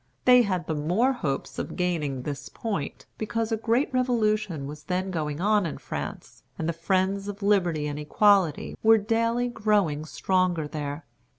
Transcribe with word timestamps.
They 0.25 0.41
had 0.41 0.65
the 0.65 0.73
more 0.73 1.13
hopes 1.13 1.59
of 1.59 1.75
gaining 1.75 2.23
this 2.23 2.49
point, 2.49 3.05
because 3.19 3.51
a 3.51 3.55
great 3.55 3.93
Revolution 3.93 4.65
was 4.65 4.85
then 4.85 5.11
going 5.11 5.39
on 5.39 5.67
in 5.67 5.77
France, 5.77 6.41
and 6.57 6.67
the 6.67 6.73
friends 6.73 7.27
of 7.27 7.43
liberty 7.43 7.85
and 7.85 7.99
equality 7.99 8.75
were 8.81 8.97
daily 8.97 9.47
growing 9.47 10.05
stronger 10.05 10.67
there. 10.67 11.05